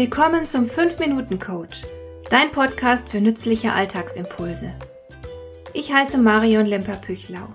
Willkommen 0.00 0.46
zum 0.46 0.64
5-Minuten-Coach, 0.64 1.82
dein 2.30 2.50
Podcast 2.52 3.10
für 3.10 3.20
nützliche 3.20 3.74
Alltagsimpulse. 3.74 4.74
Ich 5.74 5.92
heiße 5.92 6.16
Marion 6.16 6.64
Lemper-Püchlau. 6.64 7.46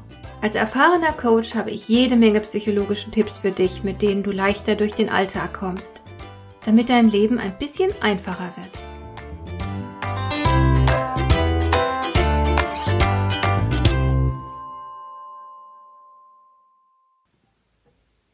Als 0.43 0.53
erfahrener 0.53 1.13
Coach 1.13 1.55
habe 1.55 1.71
ich 1.71 1.89
jede 1.89 2.15
Menge 2.15 2.41
psychologische 2.41 3.09
Tipps 3.09 3.39
für 3.39 3.49
dich, 3.49 3.83
mit 3.83 4.03
denen 4.03 4.21
du 4.21 4.29
leichter 4.29 4.75
durch 4.75 4.93
den 4.93 5.09
Alltag 5.09 5.55
kommst, 5.55 6.03
damit 6.63 6.89
dein 6.89 7.09
Leben 7.09 7.39
ein 7.39 7.57
bisschen 7.57 7.89
einfacher 7.99 8.53
wird. 8.57 8.77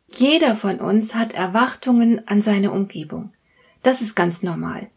Jeder 0.10 0.58
von 0.58 0.82
uns 0.82 1.16
hat 1.16 1.32
Erwartungen 1.32 2.28
an 2.28 2.42
seine 2.42 2.72
Umgebung. 2.72 3.32
Das 3.84 4.02
ist 4.02 4.16
ganz 4.16 4.44
normal. 4.44 4.90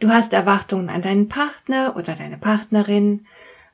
Du 0.00 0.08
hast 0.08 0.32
Erwartungen 0.32 0.88
an 0.88 1.02
deinen 1.02 1.28
Partner 1.28 1.94
oder 1.96 2.14
deine 2.14 2.36
Partnerin, 2.36 3.26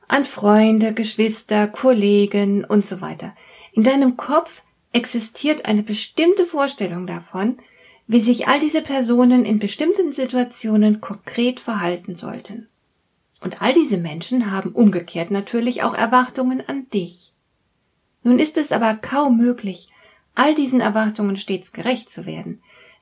an 0.07 0.25
Freunde, 0.25 0.93
Geschwister, 0.93 1.67
Kollegen 1.67 2.63
und 2.65 2.85
so 2.85 3.01
weiter. 3.01 3.33
In 3.73 3.83
deinem 3.83 4.17
Kopf 4.17 4.61
existiert 4.93 5.65
eine 5.65 5.83
bestimmte 5.83 6.45
Vorstellung 6.45 7.07
davon, 7.07 7.57
wie 8.07 8.19
sich 8.19 8.47
all 8.47 8.59
diese 8.59 8.81
Personen 8.81 9.45
in 9.45 9.57
bestimmten 9.57 10.11
Situationen 10.11 10.99
konkret 10.99 11.59
verhalten 11.59 12.15
sollten. 12.15 12.67
Und 13.39 13.61
all 13.61 13.73
diese 13.73 13.97
Menschen 13.97 14.51
haben 14.51 14.73
umgekehrt 14.73 15.31
natürlich 15.31 15.83
auch 15.83 15.93
Erwartungen 15.93 16.61
an 16.67 16.89
dich. 16.89 17.31
Nun 18.23 18.37
ist 18.37 18.57
es 18.57 18.71
aber 18.71 18.95
kaum 18.95 19.37
möglich, 19.37 19.87
all 20.35 20.53
diesen 20.53 20.81
Erwartungen 20.81 21.37
stets 21.37 21.71
gerecht 21.71 22.09
zu 22.09 22.25
werden. 22.25 22.61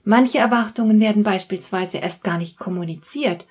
Manche 0.09 0.39
Erwartungen 0.39 0.99
werden 0.99 1.21
beispielsweise 1.21 1.99
erst 1.99 2.23
gar 2.23 2.39
nicht 2.39 2.57
kommuniziert, 2.57 3.45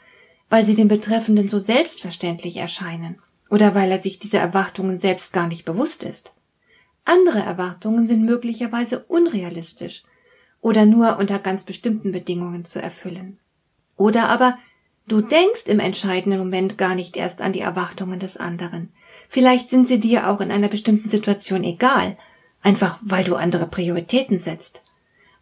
weil 0.49 0.67
sie 0.67 0.75
dem 0.75 0.89
Betreffenden 0.89 1.49
so 1.49 1.61
selbstverständlich 1.61 2.57
erscheinen 2.57 3.23
oder 3.49 3.77
weil 3.77 3.93
er 3.93 4.01
sich 4.01 4.19
dieser 4.19 4.41
Erwartungen 4.41 4.99
selbst 4.99 5.33
gar 5.33 5.47
nicht 5.47 5.65
bewusst 5.65 6.03
ist. 6.03 6.33
Andere 7.05 7.39
Erwartungen 7.39 8.07
sind 8.07 8.25
möglicherweise 8.25 9.05
unrealistisch 9.05 10.03
oder 10.61 10.85
nur 10.85 11.19
unter 11.19 11.39
ganz 11.39 11.63
bestimmten 11.63 12.11
Bedingungen 12.11 12.65
zu 12.65 12.83
erfüllen. 12.83 13.39
Oder 13.97 14.29
aber 14.29 14.59
du 15.07 15.21
denkst 15.21 15.67
im 15.67 15.79
entscheidenden 15.79 16.41
Moment 16.41 16.77
gar 16.77 16.97
nicht 16.97 17.17
erst 17.17 17.41
an 17.41 17.53
die 17.53 17.61
Erwartungen 17.61 18.19
des 18.19 18.37
anderen. 18.37 18.91
Vielleicht 19.29 19.71
sind 19.71 19.87
sie 19.87 20.01
dir 20.01 20.29
auch 20.29 20.41
in 20.41 20.51
einer 20.51 20.67
bestimmten 20.67 21.09
Situation 21.09 21.63
egal, 21.63 22.19
einfach 22.63 22.99
weil 23.01 23.23
du 23.23 23.37
andere 23.37 23.69
Prioritäten 23.69 24.41
setzt. 24.41 24.83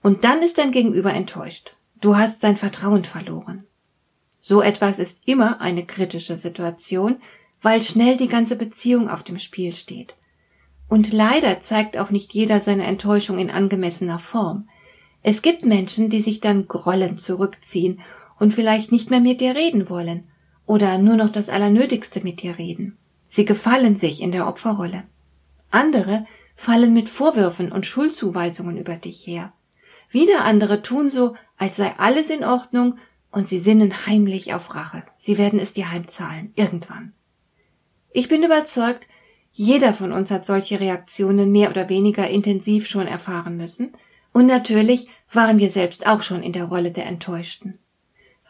Und 0.03 0.25
dann 0.25 0.43
ist 0.43 0.59
dein 0.59 0.73
Gegenüber 0.73 1.13
enttäuscht. 1.13 1.77
Du 2.01 2.17
hast 2.17 2.41
sein 2.41 2.57
Vertrauen 2.57 3.05
verloren. 3.05 3.65
So 4.41 4.63
etwas 4.63 4.99
ist 4.99 5.23
immer 5.27 5.61
eine 5.61 5.85
kritische 5.85 6.37
Situation, 6.37 7.17
weil 7.61 7.83
schnell 7.83 8.17
die 8.17 8.29
ganze 8.29 8.57
Beziehung 8.57 9.09
auf 9.09 9.23
dem 9.23 9.39
Spiel 9.39 9.75
steht. 9.75 10.15
Und 10.89 11.13
leider 11.13 11.59
zeigt 11.61 11.99
auch 11.99 12.11
nicht 12.11 12.33
jeder 12.33 12.61
seine 12.61 12.85
Enttäuschung 12.85 13.39
in 13.39 13.51
angemessener 13.51 14.19
Form. 14.19 14.69
Es 15.23 15.43
gibt 15.43 15.65
Menschen, 15.65 16.11
die 16.11 16.21
sich 16.21 16.41
dann 16.41 16.69
grollend 16.69 17.21
zurückziehen 17.21 18.01
und 18.39 18.55
vielleicht 18.55 18.93
nicht 18.93 19.11
mehr 19.11 19.21
mit 19.21 19.41
dir 19.41 19.57
reden 19.57 19.89
wollen 19.91 20.29
oder 20.67 20.99
nur 20.99 21.17
noch 21.17 21.33
das 21.33 21.49
Allernötigste 21.49 22.21
mit 22.21 22.43
dir 22.43 22.59
reden. 22.59 22.97
Sie 23.27 23.45
gefallen 23.45 23.97
sich 23.97 24.23
in 24.23 24.31
der 24.31 24.47
Opferrolle. 24.47 25.05
Andere 25.71 26.27
fallen 26.55 26.95
mit 26.95 27.09
Vorwürfen 27.09 27.73
und 27.73 27.87
Schuldzuweisungen 27.87 28.77
über 28.77 28.97
dich 28.97 29.27
her. 29.27 29.53
Wieder 30.09 30.45
andere 30.45 30.83
tun 30.83 31.11
so, 31.11 31.35
als 31.57 31.77
sei 31.77 31.95
alles 31.99 32.31
in 32.31 32.45
Ordnung 32.45 32.99
und 33.31 33.49
sie 33.49 33.59
sinnen 33.59 34.07
heimlich 34.07 34.55
auf 34.55 34.75
Rache. 34.75 35.03
Sie 35.17 35.39
werden 35.39 35.59
es 35.59 35.73
dir 35.73 35.91
heimzahlen, 35.91 36.53
irgendwann. 36.55 37.13
Ich 38.13 38.29
bin 38.29 38.43
überzeugt, 38.43 39.09
jeder 39.53 39.93
von 39.93 40.13
uns 40.13 40.31
hat 40.31 40.45
solche 40.45 40.81
Reaktionen 40.81 41.51
mehr 41.51 41.71
oder 41.71 41.89
weniger 41.89 42.29
intensiv 42.29 42.87
schon 42.87 43.07
erfahren 43.07 43.57
müssen, 43.57 43.97
und 44.33 44.45
natürlich 44.45 45.09
waren 45.33 45.59
wir 45.59 45.71
selbst 45.71 46.07
auch 46.07 46.23
schon 46.23 46.43
in 46.43 46.53
der 46.53 46.65
Rolle 46.65 46.91
der 46.91 47.07
Enttäuschten. 47.07 47.79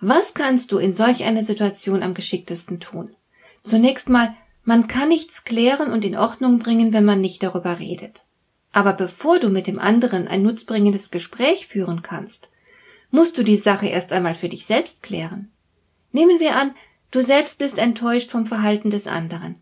Was 0.01 0.35
kannst 0.35 0.73
du 0.73 0.79
in 0.79 0.93
solch 0.93 1.23
einer 1.23 1.45
Situation 1.45 2.03
am 2.03 2.13
geschicktesten 2.13 2.81
tun? 2.81 3.15
Zunächst 3.63 4.09
mal, 4.09 4.35
man 4.65 4.89
kann 4.89 5.09
nichts 5.09 5.45
klären 5.45 5.93
und 5.93 6.05
in 6.05 6.17
Ordnung 6.17 6.59
bringen, 6.59 6.93
wenn 6.93 7.05
man 7.05 7.21
nicht 7.21 7.41
darüber 7.43 7.79
redet. 7.79 8.26
Aber 8.77 8.93
bevor 8.93 9.39
du 9.39 9.49
mit 9.49 9.69
dem 9.69 9.79
anderen 9.79 10.29
ein 10.29 10.43
nutzbringendes 10.43 11.11
Gespräch 11.11 11.67
führen 11.67 12.03
kannst, 12.03 12.51
musst 13.11 13.39
du 13.39 13.43
die 13.43 13.57
Sache 13.57 13.87
erst 13.87 14.13
einmal 14.13 14.35
für 14.35 14.51
dich 14.51 14.67
selbst 14.67 15.03
klären. 15.03 15.51
Nehmen 16.13 16.41
wir 16.41 16.57
an, 16.57 16.75
du 17.11 17.23
selbst 17.23 17.59
bist 17.59 17.79
enttäuscht 17.79 18.31
vom 18.31 18.45
Verhalten 18.45 18.91
des 18.91 19.07
anderen. 19.07 19.55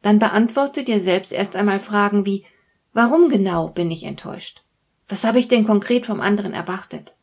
Dann 0.00 0.18
beantworte 0.18 0.82
dir 0.82 1.02
selbst 1.02 1.30
erst 1.30 1.56
einmal 1.56 1.78
Fragen 1.78 2.24
wie 2.24 2.46
Warum 2.94 3.28
genau 3.28 3.68
bin 3.68 3.90
ich 3.90 4.04
enttäuscht? 4.04 4.64
Was 5.08 5.24
habe 5.24 5.38
ich 5.38 5.48
denn 5.48 5.66
konkret 5.66 6.06
vom 6.06 6.22
anderen 6.22 6.54
erwartet? 6.54 7.14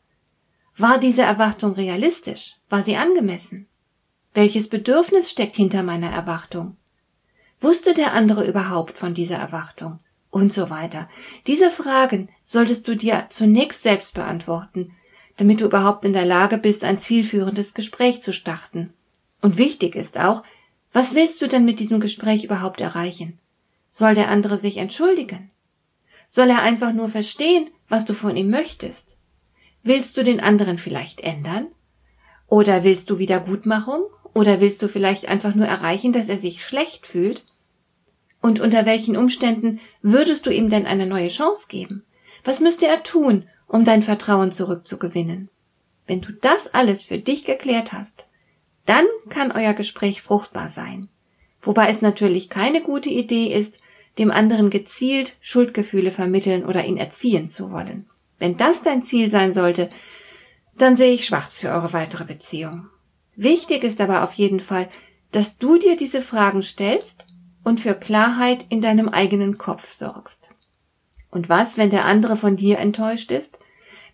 War 0.76 1.00
diese 1.00 1.22
Erwartung 1.22 1.72
realistisch? 1.72 2.58
War 2.68 2.82
sie 2.82 2.96
angemessen? 2.96 3.66
Welches 4.32 4.68
Bedürfnis 4.68 5.28
steckt 5.28 5.56
hinter 5.56 5.82
meiner 5.82 6.10
Erwartung? 6.10 6.76
Wusste 7.58 7.94
der 7.94 8.12
andere 8.12 8.46
überhaupt 8.46 8.96
von 8.96 9.12
dieser 9.12 9.38
Erwartung? 9.38 9.98
Und 10.32 10.52
so 10.52 10.70
weiter. 10.70 11.08
Diese 11.46 11.70
Fragen 11.70 12.28
solltest 12.42 12.88
du 12.88 12.96
dir 12.96 13.26
zunächst 13.28 13.84
selbst 13.84 14.14
beantworten, 14.14 14.92
damit 15.36 15.60
du 15.60 15.66
überhaupt 15.66 16.04
in 16.04 16.14
der 16.14 16.24
Lage 16.24 16.58
bist, 16.58 16.82
ein 16.82 16.98
zielführendes 16.98 17.74
Gespräch 17.74 18.22
zu 18.22 18.32
starten. 18.32 18.92
Und 19.40 19.58
wichtig 19.58 19.94
ist 19.94 20.18
auch, 20.18 20.42
was 20.92 21.14
willst 21.14 21.40
du 21.42 21.48
denn 21.48 21.64
mit 21.64 21.80
diesem 21.80 22.00
Gespräch 22.00 22.44
überhaupt 22.44 22.80
erreichen? 22.80 23.38
Soll 23.90 24.14
der 24.14 24.30
andere 24.30 24.58
sich 24.58 24.78
entschuldigen? 24.78 25.50
Soll 26.28 26.48
er 26.48 26.62
einfach 26.62 26.94
nur 26.94 27.08
verstehen, 27.08 27.70
was 27.88 28.06
du 28.06 28.14
von 28.14 28.36
ihm 28.36 28.50
möchtest? 28.50 29.16
Willst 29.82 30.16
du 30.16 30.24
den 30.24 30.40
anderen 30.40 30.78
vielleicht 30.78 31.20
ändern? 31.20 31.66
Oder 32.46 32.84
willst 32.84 33.10
du 33.10 33.18
Wiedergutmachung? 33.18 34.04
Oder 34.32 34.60
willst 34.60 34.82
du 34.82 34.88
vielleicht 34.88 35.28
einfach 35.28 35.54
nur 35.54 35.66
erreichen, 35.66 36.12
dass 36.12 36.30
er 36.30 36.38
sich 36.38 36.64
schlecht 36.64 37.06
fühlt? 37.06 37.44
Und 38.42 38.60
unter 38.60 38.84
welchen 38.84 39.16
Umständen 39.16 39.80
würdest 40.02 40.44
du 40.44 40.50
ihm 40.50 40.68
denn 40.68 40.84
eine 40.84 41.06
neue 41.06 41.28
Chance 41.28 41.68
geben? 41.68 42.04
Was 42.44 42.60
müsste 42.60 42.86
er 42.86 43.04
tun, 43.04 43.48
um 43.68 43.84
dein 43.84 44.02
Vertrauen 44.02 44.50
zurückzugewinnen? 44.50 45.48
Wenn 46.06 46.20
du 46.20 46.32
das 46.32 46.74
alles 46.74 47.04
für 47.04 47.18
dich 47.18 47.44
geklärt 47.44 47.92
hast, 47.92 48.26
dann 48.84 49.06
kann 49.28 49.52
euer 49.52 49.74
Gespräch 49.74 50.20
fruchtbar 50.22 50.68
sein. 50.68 51.08
Wobei 51.60 51.88
es 51.88 52.02
natürlich 52.02 52.50
keine 52.50 52.82
gute 52.82 53.08
Idee 53.08 53.54
ist, 53.54 53.78
dem 54.18 54.32
anderen 54.32 54.68
gezielt 54.68 55.36
Schuldgefühle 55.40 56.10
vermitteln 56.10 56.66
oder 56.66 56.84
ihn 56.84 56.96
erziehen 56.96 57.48
zu 57.48 57.70
wollen. 57.70 58.10
Wenn 58.40 58.56
das 58.56 58.82
dein 58.82 59.00
Ziel 59.02 59.28
sein 59.28 59.52
sollte, 59.52 59.88
dann 60.76 60.96
sehe 60.96 61.12
ich 61.12 61.24
schwarz 61.24 61.60
für 61.60 61.68
eure 61.68 61.92
weitere 61.92 62.24
Beziehung. 62.24 62.88
Wichtig 63.36 63.84
ist 63.84 64.00
aber 64.00 64.24
auf 64.24 64.32
jeden 64.34 64.58
Fall, 64.58 64.88
dass 65.30 65.58
du 65.58 65.78
dir 65.78 65.96
diese 65.96 66.20
Fragen 66.20 66.62
stellst 66.62 67.28
und 67.64 67.80
für 67.80 67.94
Klarheit 67.94 68.66
in 68.68 68.80
deinem 68.80 69.08
eigenen 69.08 69.58
Kopf 69.58 69.92
sorgst. 69.92 70.50
Und 71.30 71.48
was, 71.48 71.78
wenn 71.78 71.90
der 71.90 72.04
andere 72.04 72.36
von 72.36 72.56
dir 72.56 72.78
enttäuscht 72.78 73.30
ist? 73.30 73.58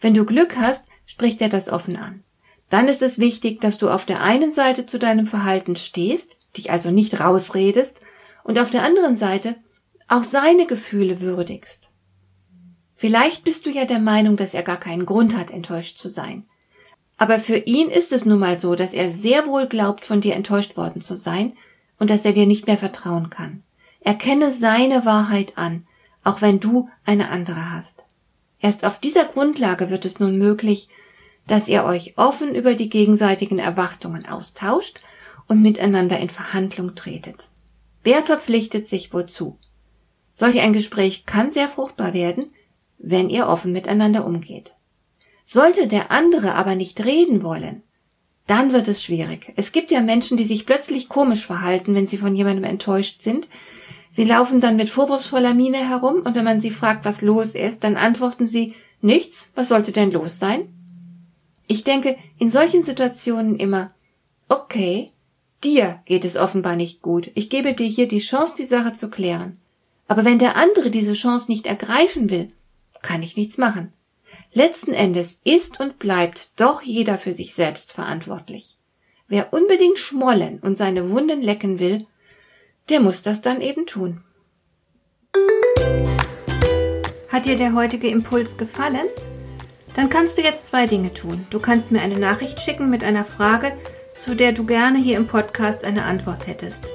Wenn 0.00 0.14
du 0.14 0.24
Glück 0.24 0.56
hast, 0.56 0.86
spricht 1.06 1.40
er 1.42 1.48
das 1.48 1.68
offen 1.68 1.96
an. 1.96 2.22
Dann 2.70 2.86
ist 2.86 3.02
es 3.02 3.18
wichtig, 3.18 3.60
dass 3.60 3.78
du 3.78 3.88
auf 3.88 4.04
der 4.04 4.22
einen 4.22 4.52
Seite 4.52 4.86
zu 4.86 4.98
deinem 4.98 5.26
Verhalten 5.26 5.74
stehst, 5.74 6.38
dich 6.56 6.70
also 6.70 6.90
nicht 6.90 7.18
rausredest, 7.18 8.00
und 8.44 8.58
auf 8.58 8.70
der 8.70 8.84
anderen 8.84 9.16
Seite 9.16 9.56
auch 10.06 10.22
seine 10.22 10.66
Gefühle 10.66 11.20
würdigst. 11.20 11.90
Vielleicht 12.94 13.44
bist 13.44 13.66
du 13.66 13.70
ja 13.70 13.84
der 13.84 14.00
Meinung, 14.00 14.36
dass 14.36 14.54
er 14.54 14.62
gar 14.62 14.78
keinen 14.78 15.06
Grund 15.06 15.36
hat, 15.36 15.50
enttäuscht 15.50 15.98
zu 15.98 16.08
sein. 16.08 16.46
Aber 17.16 17.38
für 17.38 17.56
ihn 17.56 17.88
ist 17.88 18.12
es 18.12 18.24
nun 18.24 18.38
mal 18.38 18.58
so, 18.58 18.74
dass 18.74 18.92
er 18.92 19.10
sehr 19.10 19.46
wohl 19.46 19.66
glaubt, 19.66 20.04
von 20.04 20.20
dir 20.20 20.34
enttäuscht 20.34 20.76
worden 20.76 21.00
zu 21.00 21.16
sein 21.16 21.54
und 21.98 22.10
dass 22.10 22.24
er 22.24 22.32
dir 22.32 22.46
nicht 22.46 22.66
mehr 22.66 22.78
vertrauen 22.78 23.30
kann. 23.30 23.62
Erkenne 24.00 24.50
seine 24.50 25.04
Wahrheit 25.04 25.58
an, 25.58 25.86
auch 26.24 26.42
wenn 26.42 26.60
du 26.60 26.88
eine 27.04 27.30
andere 27.30 27.70
hast. 27.70 28.04
Erst 28.60 28.84
auf 28.84 28.98
dieser 28.98 29.24
Grundlage 29.24 29.90
wird 29.90 30.04
es 30.04 30.18
nun 30.18 30.38
möglich, 30.38 30.88
dass 31.46 31.68
ihr 31.68 31.84
euch 31.84 32.14
offen 32.16 32.54
über 32.54 32.74
die 32.74 32.88
gegenseitigen 32.88 33.58
Erwartungen 33.58 34.26
austauscht 34.26 35.00
und 35.46 35.62
miteinander 35.62 36.18
in 36.18 36.30
Verhandlung 36.30 36.94
tretet. 36.94 37.48
Wer 38.04 38.22
verpflichtet 38.22 38.86
sich 38.86 39.12
wozu? 39.12 39.58
Solch 40.32 40.60
ein 40.60 40.72
Gespräch 40.72 41.26
kann 41.26 41.50
sehr 41.50 41.68
fruchtbar 41.68 42.12
werden, 42.12 42.52
wenn 42.98 43.30
ihr 43.30 43.46
offen 43.46 43.72
miteinander 43.72 44.26
umgeht. 44.26 44.76
Sollte 45.44 45.86
der 45.88 46.10
andere 46.10 46.54
aber 46.54 46.74
nicht 46.74 47.04
reden 47.04 47.42
wollen, 47.42 47.82
dann 48.48 48.72
wird 48.72 48.88
es 48.88 49.04
schwierig. 49.04 49.52
Es 49.56 49.72
gibt 49.72 49.90
ja 49.90 50.00
Menschen, 50.00 50.36
die 50.36 50.44
sich 50.44 50.66
plötzlich 50.66 51.08
komisch 51.08 51.46
verhalten, 51.46 51.94
wenn 51.94 52.06
sie 52.06 52.16
von 52.16 52.34
jemandem 52.34 52.64
enttäuscht 52.64 53.22
sind. 53.22 53.48
Sie 54.10 54.24
laufen 54.24 54.60
dann 54.60 54.76
mit 54.76 54.88
vorwurfsvoller 54.90 55.54
Miene 55.54 55.76
herum 55.76 56.22
und 56.24 56.34
wenn 56.34 56.44
man 56.44 56.58
sie 56.58 56.70
fragt, 56.70 57.04
was 57.04 57.22
los 57.22 57.54
ist, 57.54 57.84
dann 57.84 57.96
antworten 57.96 58.46
sie 58.46 58.74
nichts, 59.02 59.50
was 59.54 59.68
sollte 59.68 59.92
denn 59.92 60.10
los 60.10 60.38
sein? 60.38 60.68
Ich 61.66 61.84
denke 61.84 62.16
in 62.38 62.48
solchen 62.48 62.82
Situationen 62.82 63.56
immer, 63.56 63.90
okay, 64.48 65.12
dir 65.62 66.00
geht 66.06 66.24
es 66.24 66.36
offenbar 66.36 66.74
nicht 66.74 67.02
gut. 67.02 67.30
Ich 67.34 67.50
gebe 67.50 67.74
dir 67.74 67.86
hier 67.86 68.08
die 68.08 68.18
Chance, 68.18 68.54
die 68.56 68.64
Sache 68.64 68.94
zu 68.94 69.10
klären. 69.10 69.58
Aber 70.06 70.24
wenn 70.24 70.38
der 70.38 70.56
andere 70.56 70.90
diese 70.90 71.12
Chance 71.12 71.50
nicht 71.50 71.66
ergreifen 71.66 72.30
will, 72.30 72.50
kann 73.02 73.22
ich 73.22 73.36
nichts 73.36 73.58
machen. 73.58 73.92
Letzten 74.52 74.92
Endes 74.92 75.40
ist 75.44 75.80
und 75.80 75.98
bleibt 75.98 76.50
doch 76.56 76.82
jeder 76.82 77.18
für 77.18 77.32
sich 77.32 77.54
selbst 77.54 77.92
verantwortlich. 77.92 78.76
Wer 79.28 79.52
unbedingt 79.52 79.98
schmollen 79.98 80.58
und 80.60 80.76
seine 80.76 81.10
Wunden 81.10 81.42
lecken 81.42 81.78
will, 81.78 82.06
der 82.88 83.00
muss 83.00 83.22
das 83.22 83.42
dann 83.42 83.60
eben 83.60 83.86
tun. 83.86 84.22
Hat 87.28 87.44
dir 87.44 87.56
der 87.56 87.74
heutige 87.74 88.08
Impuls 88.08 88.56
gefallen? 88.56 89.06
Dann 89.94 90.08
kannst 90.08 90.38
du 90.38 90.42
jetzt 90.42 90.66
zwei 90.68 90.86
Dinge 90.86 91.12
tun. 91.12 91.46
Du 91.50 91.60
kannst 91.60 91.92
mir 91.92 92.00
eine 92.00 92.18
Nachricht 92.18 92.60
schicken 92.60 92.88
mit 92.88 93.04
einer 93.04 93.24
Frage, 93.24 93.72
zu 94.14 94.34
der 94.34 94.52
du 94.52 94.64
gerne 94.64 94.98
hier 94.98 95.16
im 95.16 95.26
Podcast 95.26 95.84
eine 95.84 96.04
Antwort 96.04 96.46
hättest. 96.46 96.86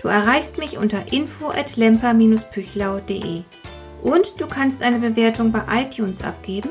Du 0.00 0.08
erreichst 0.08 0.58
mich 0.58 0.78
unter 0.78 1.12
info 1.12 1.48
at 1.48 1.76
lemper-püchlau.de. 1.76 3.42
Und 4.02 4.40
du 4.40 4.46
kannst 4.46 4.82
eine 4.82 4.98
Bewertung 4.98 5.50
bei 5.50 5.62
iTunes 5.82 6.22
abgeben, 6.22 6.70